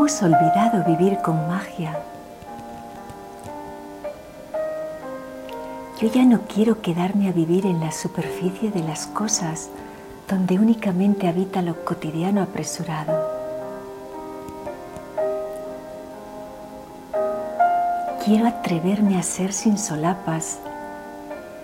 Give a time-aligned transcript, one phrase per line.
[0.00, 2.00] Hemos olvidado vivir con magia.
[6.00, 9.68] Yo ya no quiero quedarme a vivir en la superficie de las cosas
[10.26, 13.28] donde únicamente habita lo cotidiano apresurado.
[18.24, 20.60] Quiero atreverme a ser sin solapas,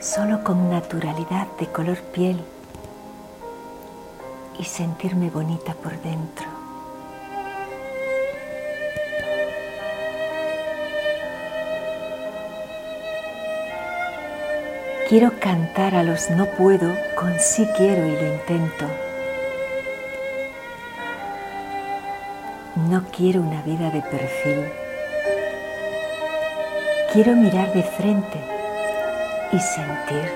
[0.00, 2.40] solo con naturalidad de color piel
[4.58, 6.61] y sentirme bonita por dentro.
[15.12, 18.86] Quiero cantar a los no puedo con sí quiero y lo intento.
[22.88, 24.64] No quiero una vida de perfil.
[27.12, 28.40] Quiero mirar de frente
[29.52, 30.32] y sentir.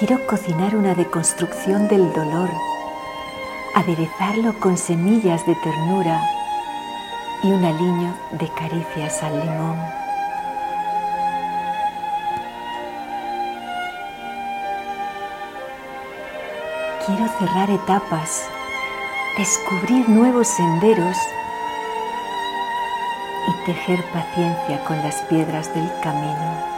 [0.00, 2.50] Quiero cocinar una deconstrucción del dolor,
[3.76, 6.35] aderezarlo con semillas de ternura
[7.42, 9.78] y un aliño de caricias al limón.
[17.06, 18.48] Quiero cerrar etapas,
[19.38, 21.16] descubrir nuevos senderos
[23.48, 26.76] y tejer paciencia con las piedras del camino.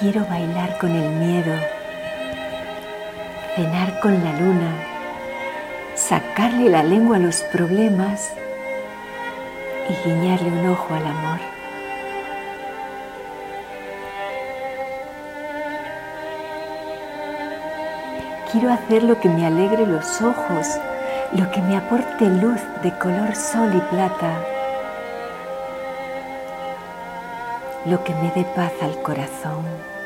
[0.00, 1.77] Quiero bailar con el miedo
[3.58, 4.70] cenar con la luna,
[5.96, 8.32] sacarle la lengua a los problemas
[9.90, 11.40] y guiñarle un ojo al amor.
[18.52, 20.78] Quiero hacer lo que me alegre los ojos,
[21.32, 24.38] lo que me aporte luz de color sol y plata,
[27.86, 29.97] lo que me dé paz al corazón.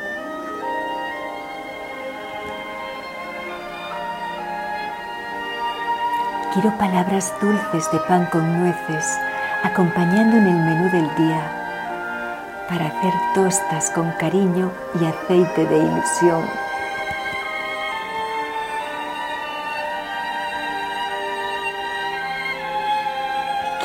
[6.52, 9.18] Quiero palabras dulces de pan con nueces,
[9.62, 11.40] acompañando en el menú del día,
[12.68, 14.70] para hacer tostas con cariño
[15.00, 16.44] y aceite de ilusión.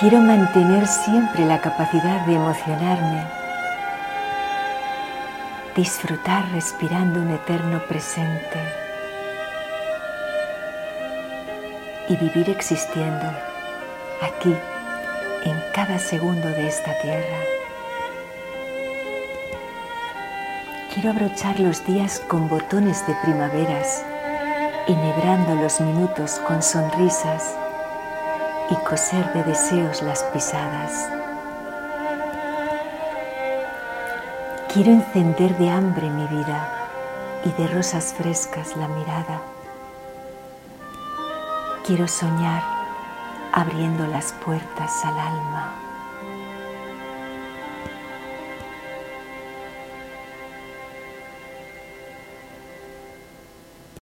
[0.01, 3.23] Quiero mantener siempre la capacidad de emocionarme,
[5.73, 8.86] disfrutar respirando un eterno presente.
[12.09, 13.25] Y vivir existiendo
[14.21, 14.55] aquí,
[15.43, 17.37] en cada segundo de esta tierra.
[20.93, 24.03] Quiero abrochar los días con botones de primaveras,
[24.87, 27.55] enhebrando los minutos con sonrisas
[28.71, 31.09] y coser de deseos las pisadas.
[34.73, 36.69] Quiero encender de hambre mi vida
[37.45, 39.41] y de rosas frescas la mirada
[41.87, 42.61] Quiero soñar
[43.53, 45.86] abriendo las puertas al alma.